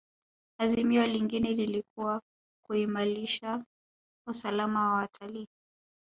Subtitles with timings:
[0.57, 2.21] azimio lingine lilikuwa
[2.65, 3.65] kuimalisha
[4.27, 5.47] usalama wa watalii